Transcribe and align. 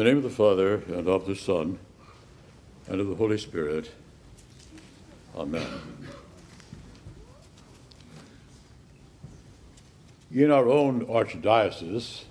the 0.00 0.04
name 0.04 0.16
of 0.16 0.22
the 0.22 0.30
Father, 0.30 0.76
and 0.86 1.06
of 1.06 1.26
the 1.26 1.36
Son, 1.36 1.78
and 2.88 3.02
of 3.02 3.08
the 3.08 3.14
Holy 3.16 3.36
Spirit. 3.36 3.90
Amen. 5.36 5.66
In 10.32 10.50
our 10.50 10.66
own 10.66 11.04
archdiocese, 11.04 12.22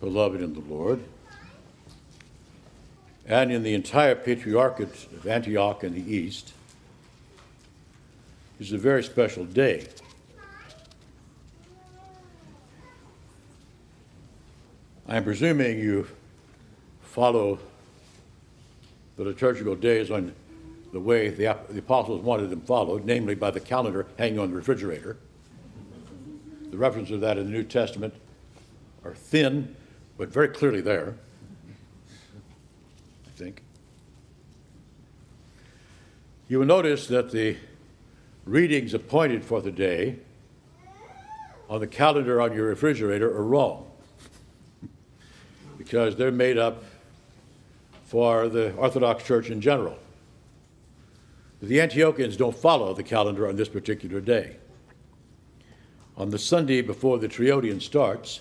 beloved 0.00 0.40
in 0.40 0.54
the 0.54 0.60
Lord, 0.60 1.00
and 3.26 3.52
in 3.52 3.62
the 3.62 3.74
entire 3.74 4.14
Patriarchate 4.14 5.12
of 5.12 5.26
Antioch 5.26 5.84
in 5.84 5.92
the 5.92 6.10
East, 6.10 6.54
is 8.58 8.72
a 8.72 8.78
very 8.78 9.04
special 9.04 9.44
day. 9.44 9.86
I'm 15.10 15.24
presuming 15.24 15.78
you 15.78 16.06
follow 17.00 17.58
the 19.16 19.24
liturgical 19.24 19.74
days 19.74 20.10
on 20.10 20.34
the 20.92 21.00
way 21.00 21.30
the, 21.30 21.56
the 21.70 21.78
apostles 21.78 22.22
wanted 22.22 22.50
them 22.50 22.60
followed, 22.60 23.06
namely 23.06 23.34
by 23.34 23.50
the 23.50 23.58
calendar 23.58 24.06
hanging 24.18 24.38
on 24.38 24.50
the 24.50 24.56
refrigerator. 24.56 25.16
The 26.70 26.76
references 26.76 27.14
of 27.14 27.20
that 27.22 27.38
in 27.38 27.46
the 27.46 27.50
New 27.50 27.62
Testament 27.64 28.12
are 29.02 29.14
thin, 29.14 29.74
but 30.18 30.28
very 30.28 30.48
clearly 30.48 30.82
there, 30.82 31.14
I 33.26 33.30
think. 33.30 33.62
You 36.48 36.58
will 36.58 36.66
notice 36.66 37.06
that 37.06 37.30
the 37.30 37.56
readings 38.44 38.92
appointed 38.92 39.42
for 39.42 39.62
the 39.62 39.70
day 39.70 40.16
on 41.70 41.80
the 41.80 41.86
calendar 41.86 42.42
on 42.42 42.52
your 42.52 42.66
refrigerator 42.66 43.34
are 43.34 43.44
wrong 43.44 43.87
because 45.88 46.16
they're 46.16 46.30
made 46.30 46.58
up 46.58 46.84
for 48.04 48.46
the 48.50 48.74
Orthodox 48.74 49.24
Church 49.24 49.48
in 49.48 49.58
general. 49.58 49.98
The 51.62 51.78
Antiochians 51.78 52.36
don't 52.36 52.54
follow 52.54 52.92
the 52.92 53.02
calendar 53.02 53.48
on 53.48 53.56
this 53.56 53.70
particular 53.70 54.20
day. 54.20 54.56
On 56.18 56.28
the 56.28 56.38
Sunday 56.38 56.82
before 56.82 57.18
the 57.18 57.26
Triodion 57.26 57.80
starts, 57.80 58.40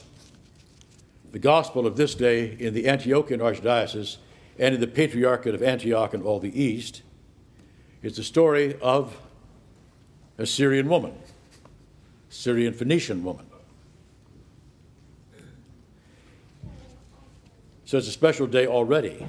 the 1.31 1.39
gospel 1.39 1.87
of 1.87 1.95
this 1.95 2.15
day 2.15 2.57
in 2.59 2.73
the 2.73 2.83
Antiochian 2.83 3.39
Archdiocese 3.39 4.17
and 4.59 4.75
in 4.75 4.81
the 4.81 4.87
Patriarchate 4.87 5.55
of 5.55 5.63
Antioch 5.63 6.13
and 6.13 6.23
all 6.23 6.41
the 6.41 6.61
East 6.61 7.01
is 8.03 8.17
the 8.17 8.25
story 8.25 8.77
of 8.81 9.21
a 10.37 10.45
Syrian 10.45 10.89
woman, 10.89 11.13
Syrian 12.27 12.73
Phoenician 12.73 13.23
woman. 13.23 13.46
So 17.87 17.97
it's 17.97 18.09
a 18.09 18.11
special 18.11 18.47
day 18.47 18.67
already. 18.67 19.25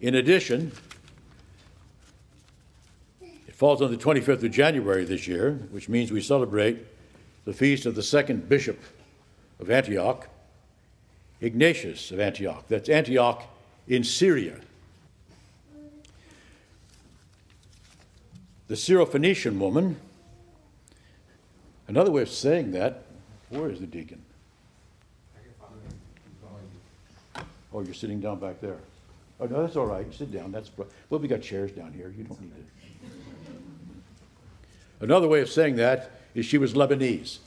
In 0.00 0.16
addition, 0.16 0.72
it 3.20 3.54
falls 3.54 3.80
on 3.80 3.92
the 3.92 3.96
25th 3.96 4.42
of 4.42 4.50
January 4.50 5.04
this 5.04 5.28
year, 5.28 5.52
which 5.70 5.88
means 5.88 6.10
we 6.10 6.20
celebrate 6.20 6.84
the 7.44 7.52
feast 7.52 7.86
of 7.86 7.94
the 7.94 8.02
second 8.02 8.48
bishop 8.48 8.80
of 9.60 9.70
Antioch, 9.70 10.26
Ignatius 11.40 12.10
of 12.10 12.18
Antioch. 12.18 12.64
That's 12.66 12.88
Antioch 12.88 13.44
in 13.86 14.02
Syria. 14.02 14.56
The 18.66 18.74
Syrophoenician 18.74 19.58
woman, 19.60 20.00
another 21.86 22.10
way 22.10 22.22
of 22.22 22.28
saying 22.28 22.72
that, 22.72 23.04
where 23.50 23.70
is 23.70 23.78
the 23.78 23.86
deacon? 23.86 24.24
Oh, 27.72 27.82
you're 27.82 27.94
sitting 27.94 28.20
down 28.20 28.38
back 28.40 28.60
there. 28.60 28.78
Oh, 29.40 29.46
no, 29.46 29.62
that's 29.62 29.76
all 29.76 29.86
right. 29.86 30.12
Sit 30.12 30.32
down. 30.32 30.50
That's 30.52 30.70
well, 30.76 31.20
we 31.20 31.28
got 31.28 31.42
chairs 31.42 31.70
down 31.70 31.92
here. 31.92 32.12
You 32.16 32.24
don't 32.24 32.40
need 32.40 32.50
to. 32.50 32.62
Another 35.00 35.28
way 35.28 35.40
of 35.40 35.48
saying 35.48 35.76
that 35.76 36.10
is 36.34 36.44
she 36.44 36.58
was 36.58 36.74
Lebanese. 36.74 37.38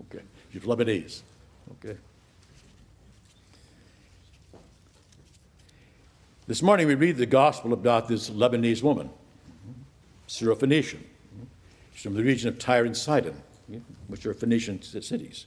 Okay, 0.00 0.24
she's 0.52 0.62
Lebanese. 0.62 1.20
Okay. 1.84 1.98
This 6.46 6.62
morning 6.62 6.86
we 6.86 6.94
read 6.94 7.18
the 7.18 7.26
gospel 7.26 7.74
about 7.74 8.08
this 8.08 8.30
Lebanese 8.30 8.82
woman, 8.82 9.10
Syrophoenician. 10.28 11.00
She's 11.92 12.02
from 12.04 12.14
the 12.14 12.22
region 12.22 12.48
of 12.48 12.58
Tyre 12.58 12.86
and 12.86 12.96
Sidon, 12.96 13.42
which 14.06 14.24
are 14.24 14.32
Phoenician 14.32 14.80
cities. 14.80 15.44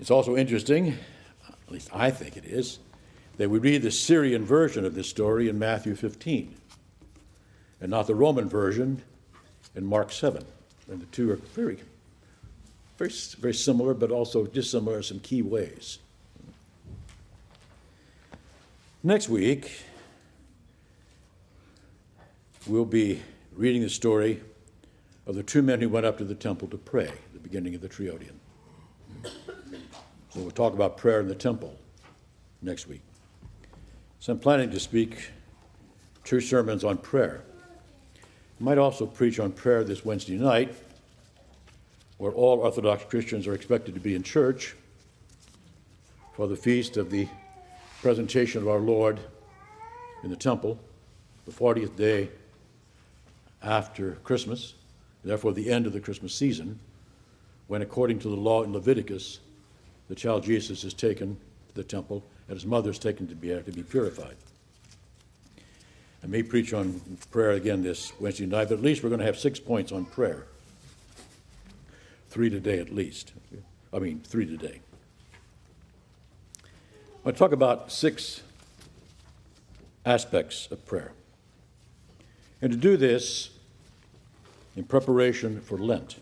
It's 0.00 0.10
also 0.10 0.36
interesting, 0.36 0.96
at 1.48 1.70
least 1.70 1.90
I 1.92 2.10
think 2.10 2.36
it 2.36 2.44
is, 2.44 2.78
that 3.36 3.50
we 3.50 3.58
read 3.58 3.82
the 3.82 3.90
Syrian 3.90 4.44
version 4.44 4.84
of 4.84 4.94
this 4.94 5.08
story 5.08 5.48
in 5.48 5.58
Matthew 5.58 5.94
15 5.94 6.54
and 7.80 7.90
not 7.90 8.06
the 8.06 8.14
Roman 8.14 8.48
version 8.48 9.02
in 9.74 9.84
Mark 9.84 10.12
7. 10.12 10.44
And 10.90 11.00
the 11.00 11.06
two 11.06 11.30
are 11.30 11.36
very, 11.36 11.78
very, 12.96 13.10
very 13.38 13.54
similar, 13.54 13.92
but 13.92 14.10
also 14.10 14.46
dissimilar 14.46 14.98
in 14.98 15.02
some 15.02 15.20
key 15.20 15.42
ways. 15.42 15.98
Next 19.02 19.28
week, 19.28 19.82
we'll 22.66 22.84
be 22.84 23.22
reading 23.54 23.82
the 23.82 23.90
story 23.90 24.42
of 25.26 25.34
the 25.34 25.42
two 25.42 25.62
men 25.62 25.80
who 25.80 25.88
went 25.88 26.06
up 26.06 26.18
to 26.18 26.24
the 26.24 26.34
temple 26.34 26.68
to 26.68 26.78
pray 26.78 27.10
the 27.32 27.40
beginning 27.40 27.74
of 27.74 27.80
the 27.80 27.88
Triodion. 27.88 28.34
So 30.30 30.40
we'll 30.40 30.50
talk 30.50 30.74
about 30.74 30.98
prayer 30.98 31.20
in 31.20 31.28
the 31.28 31.34
temple 31.34 31.74
next 32.60 32.86
week. 32.86 33.00
So 34.20 34.32
I'm 34.32 34.38
planning 34.38 34.70
to 34.70 34.80
speak 34.80 35.30
two 36.24 36.40
sermons 36.40 36.84
on 36.84 36.98
prayer. 36.98 37.42
I 38.60 38.64
might 38.64 38.76
also 38.76 39.06
preach 39.06 39.40
on 39.40 39.52
prayer 39.52 39.84
this 39.84 40.04
Wednesday 40.04 40.36
night, 40.36 40.74
where 42.18 42.32
all 42.32 42.58
Orthodox 42.58 43.04
Christians 43.04 43.46
are 43.46 43.54
expected 43.54 43.94
to 43.94 44.00
be 44.00 44.14
in 44.14 44.22
church 44.22 44.74
for 46.34 46.46
the 46.46 46.56
feast 46.56 46.96
of 46.96 47.10
the 47.10 47.26
presentation 48.02 48.60
of 48.60 48.68
our 48.68 48.80
Lord 48.80 49.18
in 50.22 50.30
the 50.30 50.36
temple, 50.36 50.78
the 51.46 51.52
40th 51.52 51.96
day 51.96 52.28
after 53.62 54.12
Christmas, 54.24 54.74
therefore 55.24 55.52
the 55.52 55.70
end 55.70 55.86
of 55.86 55.92
the 55.92 56.00
Christmas 56.00 56.34
season, 56.34 56.78
when 57.66 57.80
according 57.80 58.18
to 58.18 58.28
the 58.28 58.36
law 58.36 58.62
in 58.62 58.72
Leviticus, 58.72 59.40
the 60.08 60.14
child 60.14 60.42
Jesus 60.42 60.84
is 60.84 60.94
taken 60.94 61.36
to 61.68 61.74
the 61.74 61.84
temple 61.84 62.24
and 62.48 62.56
his 62.56 62.66
mother 62.66 62.90
is 62.90 62.98
taken 62.98 63.28
to 63.28 63.34
be, 63.34 63.48
to 63.48 63.72
be 63.72 63.82
purified. 63.82 64.36
I 66.22 66.26
may 66.26 66.42
preach 66.42 66.72
on 66.72 67.00
prayer 67.30 67.52
again 67.52 67.82
this 67.82 68.12
Wednesday 68.18 68.46
night, 68.46 68.70
but 68.70 68.78
at 68.78 68.82
least 68.82 69.02
we're 69.02 69.10
going 69.10 69.20
to 69.20 69.26
have 69.26 69.38
six 69.38 69.60
points 69.60 69.92
on 69.92 70.04
prayer. 70.04 70.46
Three 72.30 72.50
today 72.50 72.80
at 72.80 72.92
least. 72.92 73.32
I 73.92 73.98
mean, 73.98 74.20
three 74.20 74.46
today. 74.46 74.80
I 76.64 76.68
want 77.24 77.36
to 77.36 77.38
talk 77.38 77.52
about 77.52 77.92
six 77.92 78.42
aspects 80.04 80.68
of 80.70 80.84
prayer. 80.86 81.12
And 82.60 82.72
to 82.72 82.78
do 82.78 82.96
this 82.96 83.50
in 84.76 84.84
preparation 84.84 85.60
for 85.60 85.78
Lent, 85.78 86.16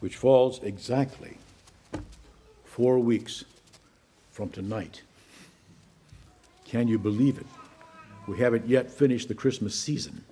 which 0.00 0.16
falls 0.16 0.62
exactly 0.62 1.36
four 2.80 2.98
weeks 2.98 3.44
from 4.30 4.48
tonight. 4.48 5.02
Can 6.64 6.88
you 6.88 6.98
believe 6.98 7.36
it? 7.36 7.44
We 8.26 8.38
haven't 8.38 8.66
yet 8.66 8.90
finished 8.90 9.28
the 9.28 9.34
Christmas 9.34 9.78
season. 9.78 10.24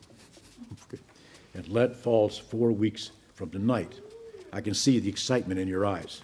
and 1.55 1.69
Lent 1.69 1.95
falls 1.95 2.39
four 2.39 2.73
weeks 2.73 3.11
from 3.35 3.51
tonight. 3.51 4.01
I 4.51 4.63
can 4.63 4.73
see 4.73 4.99
the 4.99 5.11
excitement 5.11 5.61
in 5.61 5.69
your 5.69 5.85
eyes. 5.85 6.23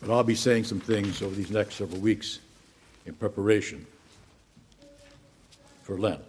But 0.00 0.12
I'll 0.12 0.22
be 0.22 0.36
saying 0.36 0.62
some 0.62 0.78
things 0.78 1.20
over 1.20 1.34
these 1.34 1.50
next 1.50 1.74
several 1.74 2.00
weeks 2.00 2.38
in 3.04 3.14
preparation 3.14 3.84
for 5.82 5.98
Lent. 5.98 6.22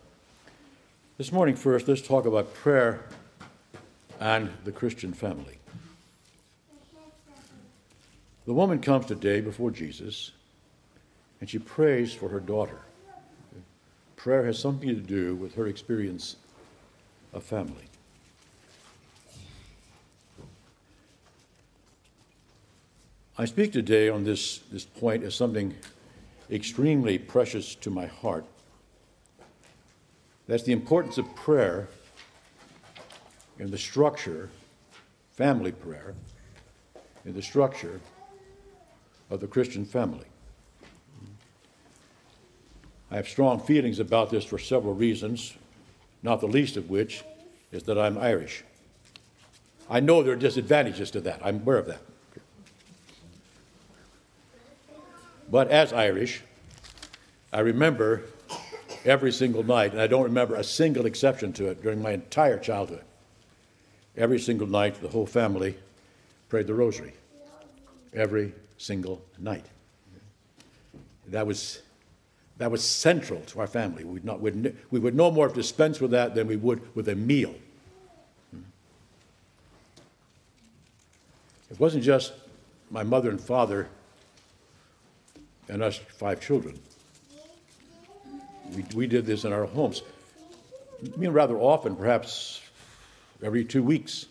This 1.19 1.31
morning, 1.31 1.55
first, 1.55 1.87
let's 1.87 2.01
talk 2.01 2.25
about 2.25 2.51
prayer 2.55 3.05
and 4.19 4.49
the 4.65 4.71
Christian 4.71 5.13
family. 5.13 5.58
The 8.45 8.53
woman 8.53 8.79
comes 8.79 9.05
today 9.05 9.41
before 9.41 9.71
Jesus 9.71 10.31
and 11.39 11.49
she 11.49 11.59
prays 11.59 12.13
for 12.13 12.29
her 12.29 12.39
daughter. 12.39 12.79
Prayer 14.15 14.45
has 14.45 14.59
something 14.59 14.89
to 14.89 14.95
do 14.95 15.35
with 15.35 15.55
her 15.55 15.67
experience 15.67 16.35
of 17.33 17.43
family. 17.43 17.85
I 23.37 23.45
speak 23.45 23.71
today 23.71 24.09
on 24.09 24.25
this, 24.25 24.57
this 24.69 24.83
point 24.83 25.23
as 25.23 25.33
something 25.33 25.73
extremely 26.51 27.17
precious 27.17 27.75
to 27.75 27.89
my 27.89 28.07
heart. 28.07 28.45
That's 30.47 30.63
the 30.63 30.73
importance 30.73 31.17
of 31.17 31.33
prayer 31.35 31.87
and 33.59 33.69
the 33.69 33.77
structure 33.77 34.49
family 35.31 35.71
prayer 35.71 36.15
in 37.23 37.33
the 37.33 37.41
structure 37.41 38.01
of 39.29 39.39
the 39.39 39.47
Christian 39.47 39.85
family. 39.85 40.25
I 43.11 43.15
have 43.15 43.27
strong 43.27 43.59
feelings 43.59 43.99
about 43.99 44.29
this 44.29 44.43
for 44.43 44.59
several 44.59 44.93
reasons, 44.93 45.55
not 46.21 46.41
the 46.41 46.47
least 46.47 46.77
of 46.77 46.89
which 46.89 47.23
is 47.71 47.83
that 47.83 47.97
I'm 47.97 48.17
Irish. 48.17 48.63
I 49.89 49.99
know 49.99 50.21
there 50.21 50.33
are 50.33 50.37
disadvantages 50.37 51.09
to 51.11 51.21
that, 51.21 51.41
I'm 51.43 51.57
aware 51.57 51.77
of 51.77 51.87
that. 51.87 52.01
But 55.51 55.69
as 55.69 55.91
Irish, 55.91 56.43
I 57.51 57.61
remember 57.61 58.23
every 59.03 59.31
single 59.31 59.63
night, 59.63 59.93
and 59.93 60.01
I 60.01 60.05
don't 60.05 60.23
remember 60.23 60.55
a 60.55 60.63
single 60.63 61.07
exception 61.07 61.53
to 61.53 61.69
it 61.69 61.81
during 61.81 62.01
my 62.01 62.11
entire 62.11 62.59
childhood. 62.59 63.03
Every 64.15 64.39
single 64.39 64.67
night, 64.67 65.01
the 65.01 65.07
whole 65.07 65.25
family 65.25 65.75
prayed 66.49 66.67
the 66.67 66.75
rosary. 66.75 67.13
Every 68.13 68.53
single 68.79 69.21
night. 69.37 69.65
That 71.27 71.45
was, 71.45 71.81
that 72.57 72.71
was 72.71 72.83
central 72.83 73.41
to 73.41 73.59
our 73.59 73.67
family. 73.67 74.03
We'd 74.03 74.25
not, 74.25 74.41
we'd, 74.41 74.75
we 74.89 74.99
would 74.99 75.13
no 75.13 75.29
more 75.29 75.47
dispense 75.49 75.99
with 75.99 76.11
that 76.11 76.33
than 76.33 76.47
we 76.47 76.55
would 76.55 76.95
with 76.95 77.07
a 77.09 77.15
meal. 77.15 77.53
It 81.69 81.79
wasn't 81.79 82.03
just 82.03 82.33
my 82.89 83.03
mother 83.03 83.29
and 83.29 83.39
father 83.39 83.87
and 85.67 85.83
us 85.83 85.97
five 85.97 86.41
children. 86.41 86.79
We, 88.75 88.85
we 88.95 89.07
did 89.07 89.27
this 89.27 89.43
in 89.43 89.53
our 89.53 89.65
homes. 89.65 90.01
I 91.03 91.15
mean, 91.17 91.29
rather 91.29 91.57
often, 91.57 91.95
perhaps 91.95 92.61
every 93.43 93.63
two 93.63 93.83
weeks 93.83 94.25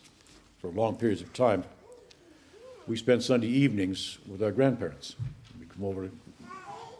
for 0.60 0.70
long 0.70 0.96
periods 0.96 1.22
of 1.22 1.32
time. 1.32 1.62
We 2.88 2.96
spent 2.96 3.22
Sunday 3.22 3.48
evenings 3.48 4.16
with 4.26 4.42
our 4.42 4.50
grandparents. 4.50 5.14
We'd 5.60 5.68
come 5.68 5.84
over, 5.84 6.08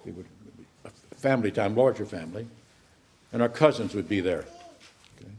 we 0.05 0.13
would, 0.13 0.27
family 1.17 1.51
time, 1.51 1.75
larger 1.75 2.05
family, 2.05 2.47
and 3.33 3.41
our 3.41 3.49
cousins 3.49 3.95
would 3.95 4.07
be 4.07 4.21
there. 4.21 4.45
Okay? 5.19 5.31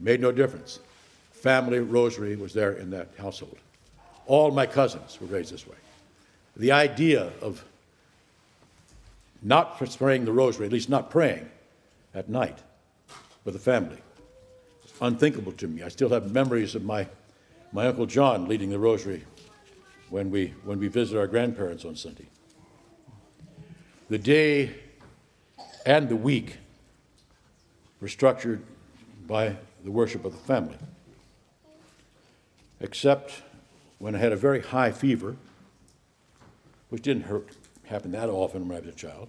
Made 0.00 0.20
no 0.20 0.32
difference. 0.32 0.80
Family 1.30 1.78
rosary 1.78 2.34
was 2.34 2.52
there 2.52 2.72
in 2.72 2.90
that 2.90 3.10
household. 3.16 3.56
All 4.26 4.50
my 4.50 4.66
cousins 4.66 5.18
were 5.20 5.28
raised 5.28 5.52
this 5.52 5.68
way. 5.68 5.76
The 6.56 6.72
idea 6.72 7.30
of 7.40 7.64
not 9.40 9.78
praying 9.78 10.24
the 10.24 10.32
rosary, 10.32 10.66
at 10.66 10.72
least 10.72 10.88
not 10.88 11.10
praying 11.10 11.48
at 12.12 12.28
night 12.28 12.58
with 13.44 13.54
the 13.54 13.60
family, 13.60 13.98
unthinkable 15.00 15.52
to 15.52 15.68
me. 15.68 15.84
I 15.84 15.88
still 15.90 16.08
have 16.08 16.32
memories 16.32 16.74
of 16.74 16.84
my, 16.84 17.06
my 17.72 17.86
Uncle 17.86 18.06
John 18.06 18.48
leading 18.48 18.70
the 18.70 18.80
rosary 18.80 19.22
when 20.10 20.30
we, 20.30 20.54
when 20.64 20.78
we 20.78 20.88
visit 20.88 21.18
our 21.18 21.26
grandparents 21.26 21.84
on 21.84 21.96
Sunday. 21.96 22.26
The 24.08 24.18
day 24.18 24.74
and 25.86 26.08
the 26.08 26.16
week 26.16 26.58
were 28.00 28.08
structured 28.08 28.62
by 29.26 29.56
the 29.82 29.90
worship 29.90 30.24
of 30.24 30.32
the 30.32 30.38
family, 30.38 30.76
except 32.80 33.42
when 33.98 34.14
I 34.14 34.18
had 34.18 34.32
a 34.32 34.36
very 34.36 34.60
high 34.60 34.92
fever, 34.92 35.36
which 36.90 37.02
didn't 37.02 37.24
hurt, 37.24 37.48
happen 37.84 38.12
that 38.12 38.28
often 38.28 38.68
when 38.68 38.76
I 38.76 38.80
was 38.80 38.90
a 38.90 38.96
child. 38.96 39.28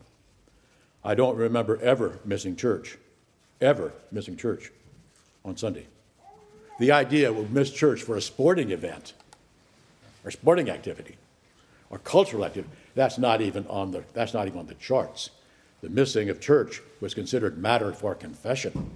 I 1.04 1.16
don't 1.16 1.38
remember 1.38 1.80
ever 1.82 2.20
missing 2.26 2.56
church, 2.56 2.98
ever 3.62 3.94
missing 4.12 4.36
church 4.36 4.72
on 5.44 5.56
Sunday. 5.56 5.88
The 6.80 6.92
idea 6.92 7.32
we'll 7.32 7.48
miss 7.48 7.72
church 7.72 8.02
for 8.02 8.18
a 8.18 8.22
sporting 8.22 8.72
event 8.72 9.14
or 10.26 10.32
sporting 10.32 10.70
activity 10.70 11.16
or 11.90 12.00
cultural 12.00 12.44
activity, 12.44 12.74
that's 12.96 13.18
not 13.18 13.40
even 13.42 13.66
on 13.68 13.92
the, 13.92 14.04
that's 14.14 14.34
not 14.34 14.48
even 14.48 14.60
on 14.60 14.68
the 14.68 14.74
charts. 14.76 15.30
The 15.82 15.90
missing 15.90 16.30
of 16.30 16.42
church 16.42 16.82
was 17.00 17.14
considered 17.14 17.58
matter 17.58 17.94
for 17.94 18.16
confession. 18.16 18.92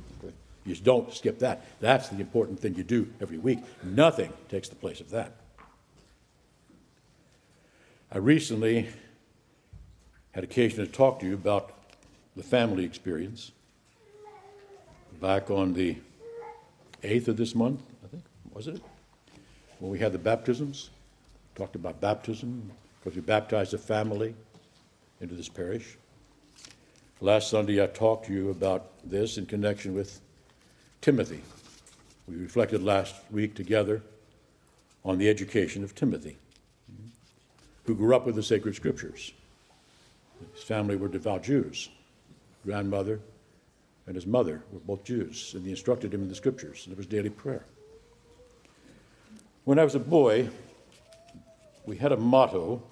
You 0.66 0.76
don't 0.76 1.14
skip 1.14 1.40
that. 1.40 1.66
That's 1.80 2.10
the 2.10 2.20
important 2.20 2.60
thing 2.60 2.76
you 2.76 2.84
do 2.84 3.12
every 3.22 3.38
week. 3.38 3.60
Nothing 3.84 4.34
takes 4.50 4.68
the 4.70 4.76
place 4.76 5.00
of 5.00 5.10
that. 5.12 5.34
I 8.12 8.18
recently 8.18 8.90
had 10.32 10.44
occasion 10.44 10.86
to 10.86 10.92
talk 10.92 11.20
to 11.20 11.28
you 11.28 11.36
about 11.36 11.74
the 12.36 12.44
family 12.44 12.84
experience. 12.84 13.52
Back 15.22 15.52
on 15.52 15.74
the 15.74 15.98
8th 17.04 17.30
of 17.30 17.38
this 17.38 17.54
month, 17.54 17.82
I 18.04 18.08
think, 18.08 18.24
was 18.54 18.68
it? 18.68 18.82
When 19.80 19.92
we 19.92 20.00
had 20.00 20.12
the 20.12 20.20
baptisms, 20.20 20.90
talked 21.60 21.76
about 21.76 22.00
baptism, 22.00 22.72
because 23.00 23.18
we 23.18 23.22
baptized 23.22 23.74
a 23.74 23.78
family 23.78 24.34
into 25.20 25.36
this 25.36 25.50
parish. 25.50 25.98
Last 27.20 27.50
Sunday, 27.50 27.84
I 27.84 27.88
talked 27.88 28.28
to 28.28 28.34
you 28.34 28.50
about 28.50 28.92
this 29.04 29.38
in 29.38 29.46
connection 29.46 29.94
with 29.94 30.22
Timothy. 31.02 31.42
We 32.30 32.38
reflected 32.38 32.82
last 32.82 33.14
week 33.30 33.56
together 33.56 34.02
on 35.04 35.18
the 35.18 35.28
education 35.28 35.84
of 35.84 35.94
Timothy, 35.96 36.38
who 37.84 37.94
grew 37.94 38.16
up 38.16 38.26
with 38.26 38.36
the 38.36 38.44
sacred 38.44 38.76
scriptures. 38.76 39.34
His 40.54 40.64
family 40.64 40.96
were 40.96 41.10
devout 41.10 41.44
Jews. 41.44 41.90
Grandmother 42.64 43.20
and 44.08 44.16
his 44.16 44.26
mother 44.26 44.64
were 44.72 44.80
both 44.80 45.04
Jews, 45.04 45.52
and 45.54 45.66
they 45.66 45.72
instructed 45.72 46.14
him 46.14 46.22
in 46.22 46.30
the 46.30 46.36
scriptures, 46.36 46.84
and 46.86 46.94
it 46.94 46.98
was 46.98 47.06
daily 47.06 47.30
prayer. 47.30 47.66
When 49.66 49.78
I 49.78 49.84
was 49.84 49.96
a 49.96 50.00
boy, 50.00 50.48
we 51.90 51.98
had 51.98 52.12
a 52.12 52.18
motto. 52.18 52.84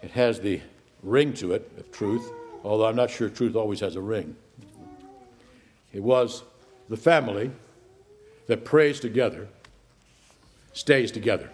It 0.00 0.12
has 0.12 0.38
the 0.38 0.60
ring 1.02 1.32
to 1.34 1.54
it 1.54 1.68
of 1.76 1.90
truth, 1.90 2.30
although 2.62 2.86
I'm 2.86 2.94
not 2.94 3.10
sure 3.10 3.28
truth 3.28 3.56
always 3.56 3.80
has 3.80 3.96
a 3.96 4.00
ring. 4.00 4.36
It 5.92 6.04
was 6.04 6.44
the 6.88 6.96
family 6.96 7.50
that 8.46 8.64
prays 8.64 9.00
together 9.00 9.48
stays 10.72 11.10
together. 11.10 11.50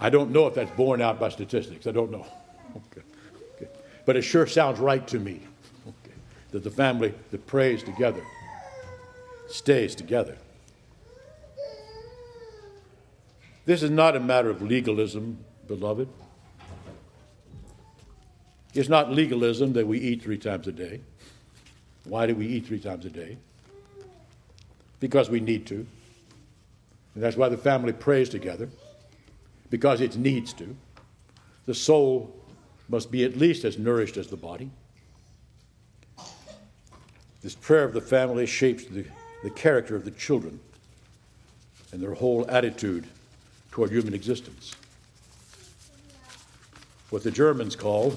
I 0.00 0.10
don't 0.10 0.32
know 0.32 0.48
if 0.48 0.54
that's 0.54 0.70
borne 0.72 1.00
out 1.00 1.20
by 1.20 1.28
statistics. 1.28 1.86
I 1.86 1.92
don't 1.92 2.10
know. 2.10 2.26
Okay. 2.74 3.02
okay. 3.56 3.68
But 4.06 4.16
it 4.16 4.22
sure 4.22 4.46
sounds 4.46 4.80
right 4.80 5.06
to 5.08 5.18
me 5.18 5.42
okay. 5.86 6.16
that 6.52 6.64
the 6.64 6.70
family 6.70 7.12
that 7.30 7.46
prays 7.46 7.82
together 7.82 8.22
stays 9.46 9.94
together. 9.94 10.38
This 13.64 13.82
is 13.82 13.90
not 13.90 14.16
a 14.16 14.20
matter 14.20 14.50
of 14.50 14.60
legalism, 14.60 15.38
beloved. 15.68 16.08
It's 18.74 18.88
not 18.88 19.12
legalism 19.12 19.74
that 19.74 19.86
we 19.86 19.98
eat 19.98 20.22
three 20.22 20.38
times 20.38 20.66
a 20.66 20.72
day. 20.72 21.00
Why 22.04 22.26
do 22.26 22.34
we 22.34 22.46
eat 22.46 22.66
three 22.66 22.80
times 22.80 23.04
a 23.04 23.10
day? 23.10 23.36
Because 24.98 25.30
we 25.30 25.40
need 25.40 25.66
to. 25.66 25.86
And 27.14 27.22
that's 27.22 27.36
why 27.36 27.48
the 27.48 27.56
family 27.56 27.92
prays 27.92 28.28
together, 28.28 28.68
because 29.70 30.00
it 30.00 30.16
needs 30.16 30.52
to. 30.54 30.74
The 31.66 31.74
soul 31.74 32.34
must 32.88 33.10
be 33.10 33.24
at 33.24 33.36
least 33.36 33.64
as 33.64 33.78
nourished 33.78 34.16
as 34.16 34.26
the 34.26 34.36
body. 34.36 34.70
This 37.42 37.54
prayer 37.54 37.84
of 37.84 37.92
the 37.92 38.00
family 38.00 38.46
shapes 38.46 38.84
the, 38.86 39.04
the 39.42 39.50
character 39.50 39.94
of 39.94 40.04
the 40.04 40.10
children 40.12 40.58
and 41.92 42.02
their 42.02 42.14
whole 42.14 42.48
attitude 42.48 43.06
toward 43.72 43.90
human 43.90 44.14
existence. 44.14 44.76
What 47.10 47.24
the 47.24 47.30
Germans 47.30 47.74
call, 47.74 48.14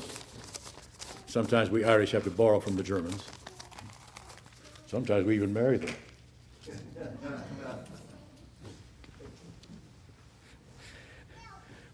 sometimes 1.25 1.71
we 1.71 1.83
Irish 1.83 2.11
have 2.11 2.23
to 2.25 2.29
borrow 2.29 2.59
from 2.59 2.75
the 2.75 2.83
Germans, 2.83 3.23
sometimes 4.85 5.25
we 5.25 5.35
even 5.35 5.51
marry 5.51 5.77
them. 5.77 5.95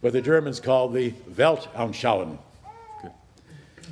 what 0.01 0.13
the 0.13 0.21
Germans 0.21 0.59
call 0.59 0.89
the 0.89 1.11
Weltanschauung 1.35 2.39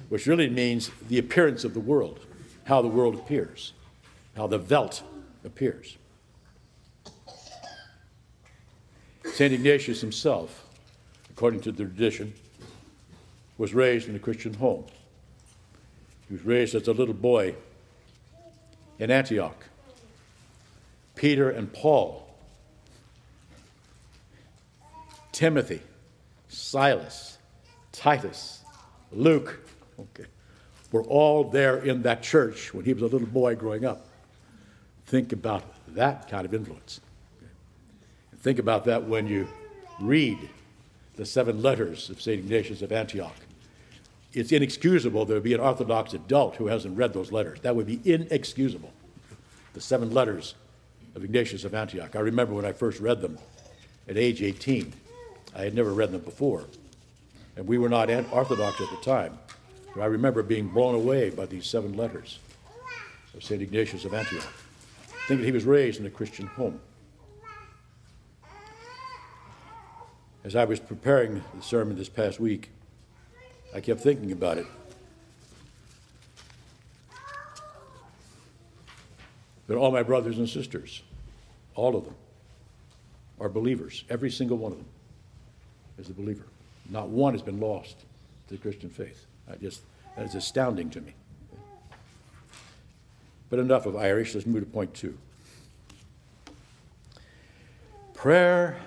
which 0.10 0.26
really 0.26 0.50
means 0.50 0.92
the 1.08 1.20
appearance 1.20 1.64
of 1.64 1.74
the 1.74 1.80
world, 1.80 2.20
how 2.66 2.82
the 2.82 2.88
world 2.88 3.16
appears, 3.16 3.74
how 4.36 4.48
the 4.48 4.58
Welt 4.58 5.04
appears. 5.46 5.98
St. 9.40 9.54
Ignatius 9.54 10.02
himself, 10.02 10.66
according 11.30 11.62
to 11.62 11.72
the 11.72 11.86
tradition, 11.86 12.34
was 13.58 13.74
raised 13.74 14.10
in 14.10 14.16
a 14.18 14.20
Christian 14.20 14.54
home. 14.54 14.84
He 16.28 16.34
was 16.34 16.44
raised 16.44 16.76
as 16.76 16.90
a 16.90 16.92
little 16.92 17.14
boy 17.14 17.56
in 19.00 19.10
Antioch. 19.10 19.64
Peter 21.16 21.50
and 21.50 21.72
Paul, 21.72 22.28
Timothy, 25.32 25.84
Silas, 26.50 27.38
Titus, 27.94 28.62
Luke, 29.14 29.62
Okay. 29.98 30.26
We're 30.92 31.06
all 31.06 31.46
there 31.46 31.78
in 31.78 32.02
that 32.02 32.24
church 32.24 32.74
when 32.74 32.84
he 32.84 32.92
was 32.92 33.04
a 33.04 33.08
little 33.08 33.26
boy 33.26 33.56
growing 33.56 33.86
up. 33.86 34.06
Think 35.06 35.32
about 35.32 35.64
that 35.96 36.30
kind 36.30 36.46
of 36.46 36.54
influence. 36.54 37.00
Think 38.42 38.60
about 38.60 38.86
that 38.86 39.04
when 39.04 39.28
you 39.28 39.48
read 40.00 40.50
the 41.16 41.26
seven 41.26 41.62
letters 41.62 42.10
of 42.10 42.22
St. 42.22 42.40
Ignatius 42.40 42.82
of 42.82 42.92
Antioch. 42.92 43.36
It's 44.32 44.52
inexcusable 44.52 45.26
there 45.26 45.36
would 45.36 45.44
be 45.44 45.54
an 45.54 45.60
Orthodox 45.60 46.14
adult 46.14 46.56
who 46.56 46.68
hasn't 46.68 46.98
read 46.98 47.14
those 47.14 47.32
letters. 47.32 47.60
That 47.62 47.76
would 47.76 47.88
be 47.88 48.00
inexcusable. 48.06 48.94
The 49.74 49.82
seven 49.82 50.14
letters 50.14 50.56
of 51.16 51.24
Ignatius 51.24 51.66
of 51.66 51.74
Antioch. 51.74 52.16
I 52.16 52.20
remember 52.20 52.54
when 52.54 52.66
I 52.66 52.72
first 52.72 53.00
read 53.00 53.22
them 53.22 53.38
at 54.08 54.18
age 54.18 54.42
18. 54.42 54.94
I 55.56 55.64
had 55.64 55.74
never 55.74 55.94
read 55.94 56.12
them 56.12 56.22
before. 56.22 56.66
And 57.58 57.68
we 57.68 57.78
were 57.78 57.90
not 57.90 58.10
Orthodox 58.10 58.80
at 58.80 58.90
the 58.90 59.04
time. 59.04 59.38
But 59.96 60.02
I 60.02 60.06
remember 60.06 60.44
being 60.44 60.70
blown 60.70 60.96
away 60.96 61.32
by 61.32 61.46
these 61.46 61.66
seven 61.66 61.98
letters 61.98 62.40
of 63.36 63.44
St. 63.44 63.62
Ignatius 63.62 64.06
of 64.06 64.14
Antioch, 64.14 64.54
thinking 65.28 65.46
he 65.46 65.52
was 65.52 65.66
raised 65.66 66.00
in 66.00 66.06
a 66.06 66.10
Christian 66.10 66.48
home. 66.48 66.80
As 70.50 70.56
I 70.56 70.66
was 70.66 70.80
preparing 70.80 71.44
the 71.54 71.62
sermon 71.62 71.96
this 71.96 72.10
past 72.10 72.40
week, 72.40 72.72
I 73.72 73.82
kept 73.82 74.02
thinking 74.02 74.32
about 74.32 74.58
it. 74.58 74.66
That 79.68 79.78
all 79.78 79.92
my 79.92 80.02
brothers 80.02 80.40
and 80.40 80.50
sisters, 80.50 81.04
all 81.76 81.96
of 81.96 82.04
them, 82.06 82.16
are 83.40 83.48
believers. 83.48 84.06
Every 84.10 84.32
single 84.32 84.58
one 84.58 84.72
of 84.72 84.80
them 84.80 84.88
is 86.00 86.10
a 86.10 86.14
believer. 86.14 86.46
Not 86.90 87.10
one 87.10 87.36
has 87.36 87.44
been 87.44 87.60
lost 87.60 88.00
to 88.48 88.56
the 88.56 88.60
Christian 88.60 88.90
faith. 88.90 89.28
I 89.48 89.56
just, 89.56 89.82
that 90.18 90.26
is 90.26 90.34
astounding 90.34 90.90
to 90.90 91.02
me. 91.02 91.14
But 93.52 93.60
enough 93.60 93.86
of 93.86 93.96
Irish. 93.96 94.34
Let's 94.34 94.48
move 94.48 94.64
to 94.64 94.66
point 94.66 94.96
two. 94.96 95.16
Prayer 98.16 98.80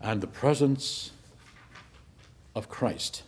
and 0.00 0.20
the 0.20 0.26
presence 0.26 1.10
of 2.54 2.68
Christ. 2.68 3.22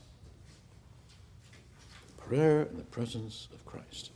Prayer 2.16 2.62
in 2.62 2.76
the 2.76 2.84
presence 2.84 3.48
of 3.52 3.64
Christ. 3.66 4.10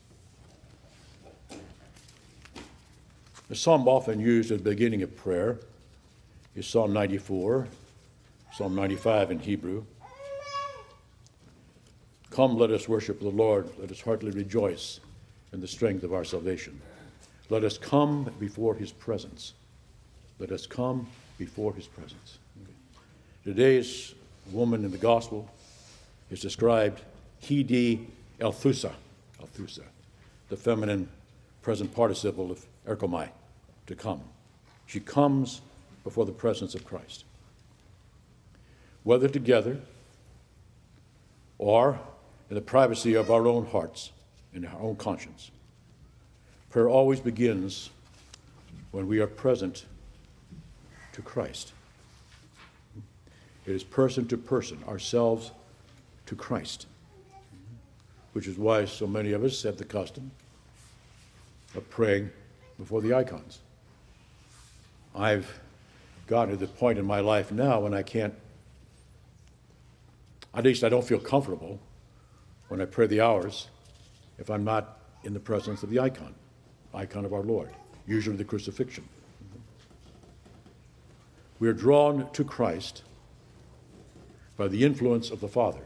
The 3.48 3.54
psalm 3.54 3.86
often 3.86 4.18
used 4.18 4.50
at 4.50 4.64
the 4.64 4.70
beginning 4.70 5.02
of 5.02 5.14
prayer 5.16 5.58
is 6.56 6.66
Psalm 6.66 6.92
94, 6.92 7.68
Psalm 8.52 8.74
95 8.74 9.30
in 9.30 9.38
Hebrew. 9.38 9.84
Come, 12.30 12.56
let 12.56 12.70
us 12.70 12.88
worship 12.88 13.20
the 13.20 13.28
Lord. 13.28 13.70
Let 13.78 13.90
us 13.90 14.00
heartily 14.00 14.32
rejoice 14.32 15.00
in 15.52 15.60
the 15.60 15.68
strength 15.68 16.02
of 16.02 16.12
our 16.12 16.24
salvation. 16.24 16.80
Let 17.50 17.62
us 17.62 17.78
come 17.78 18.30
before 18.40 18.74
his 18.74 18.90
presence. 18.90 19.54
Let 20.38 20.50
us 20.50 20.66
come 20.66 21.06
before 21.38 21.72
his 21.72 21.86
presence. 21.86 22.38
Today's 23.46 24.12
woman 24.50 24.84
in 24.84 24.90
the 24.90 24.98
gospel 24.98 25.48
is 26.32 26.40
described 26.40 27.00
hidi 27.38 28.08
elthusa, 28.40 28.90
elthusa, 29.40 29.84
the 30.48 30.56
feminine 30.56 31.08
present 31.62 31.94
participle 31.94 32.50
of 32.50 32.66
erkomai, 32.88 33.28
to 33.86 33.94
come. 33.94 34.20
She 34.86 34.98
comes 34.98 35.60
before 36.02 36.26
the 36.26 36.32
presence 36.32 36.74
of 36.74 36.84
Christ. 36.84 37.24
Whether 39.04 39.28
together 39.28 39.78
or 41.58 42.00
in 42.50 42.56
the 42.56 42.60
privacy 42.60 43.14
of 43.14 43.30
our 43.30 43.46
own 43.46 43.66
hearts, 43.66 44.10
in 44.54 44.66
our 44.66 44.80
own 44.80 44.96
conscience, 44.96 45.52
prayer 46.68 46.88
always 46.88 47.20
begins 47.20 47.90
when 48.90 49.06
we 49.06 49.20
are 49.20 49.28
present 49.28 49.86
to 51.12 51.22
Christ. 51.22 51.74
It 53.66 53.74
is 53.74 53.82
person 53.82 54.28
to 54.28 54.36
person, 54.36 54.82
ourselves 54.86 55.50
to 56.26 56.36
Christ, 56.36 56.86
which 58.32 58.46
is 58.46 58.56
why 58.56 58.84
so 58.84 59.06
many 59.06 59.32
of 59.32 59.42
us 59.42 59.62
have 59.64 59.76
the 59.76 59.84
custom 59.84 60.30
of 61.74 61.88
praying 61.90 62.30
before 62.78 63.00
the 63.00 63.12
icons. 63.12 63.58
I've 65.14 65.60
gotten 66.28 66.50
to 66.50 66.56
the 66.56 66.68
point 66.68 66.98
in 66.98 67.04
my 67.04 67.20
life 67.20 67.50
now 67.50 67.80
when 67.80 67.92
I 67.92 68.02
can't, 68.02 68.34
at 70.54 70.64
least 70.64 70.84
I 70.84 70.88
don't 70.88 71.04
feel 71.04 71.18
comfortable 71.18 71.80
when 72.68 72.80
I 72.80 72.84
pray 72.84 73.06
the 73.06 73.20
hours 73.20 73.68
if 74.38 74.48
I'm 74.48 74.64
not 74.64 74.98
in 75.24 75.34
the 75.34 75.40
presence 75.40 75.82
of 75.82 75.90
the 75.90 75.98
icon, 75.98 76.34
icon 76.94 77.24
of 77.24 77.32
our 77.32 77.42
Lord, 77.42 77.70
usually 78.06 78.36
the 78.36 78.44
crucifixion. 78.44 79.08
We 81.58 81.68
are 81.68 81.72
drawn 81.72 82.30
to 82.32 82.44
Christ 82.44 83.02
by 84.56 84.68
the 84.68 84.84
influence 84.84 85.30
of 85.30 85.40
the 85.40 85.48
Father. 85.48 85.80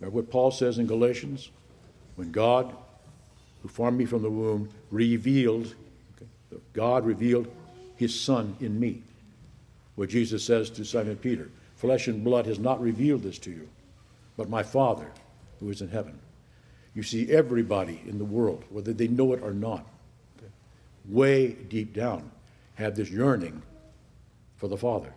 Remember 0.00 0.14
what 0.14 0.30
Paul 0.30 0.50
says 0.50 0.78
in 0.78 0.86
Galatians? 0.86 1.50
When 2.16 2.32
God, 2.32 2.74
who 3.62 3.68
formed 3.68 3.98
me 3.98 4.04
from 4.06 4.22
the 4.22 4.30
womb, 4.30 4.68
revealed, 4.90 5.74
okay, 6.16 6.60
God 6.72 7.04
revealed 7.04 7.46
his 7.96 8.18
Son 8.18 8.56
in 8.60 8.78
me. 8.78 9.02
What 9.94 10.10
Jesus 10.10 10.44
says 10.44 10.70
to 10.70 10.84
Simon 10.84 11.16
Peter 11.16 11.50
Flesh 11.76 12.08
and 12.08 12.24
blood 12.24 12.46
has 12.46 12.58
not 12.58 12.80
revealed 12.80 13.22
this 13.22 13.38
to 13.40 13.50
you, 13.50 13.68
but 14.36 14.48
my 14.48 14.62
Father 14.62 15.10
who 15.60 15.70
is 15.70 15.82
in 15.82 15.88
heaven. 15.88 16.18
You 16.94 17.02
see, 17.02 17.30
everybody 17.30 18.00
in 18.06 18.18
the 18.18 18.24
world, 18.24 18.64
whether 18.70 18.94
they 18.94 19.08
know 19.08 19.34
it 19.34 19.42
or 19.42 19.52
not, 19.52 19.86
way 21.06 21.48
deep 21.52 21.92
down, 21.92 22.30
have 22.76 22.96
this 22.96 23.10
yearning 23.10 23.62
for 24.56 24.68
the 24.68 24.76
Father. 24.76 25.12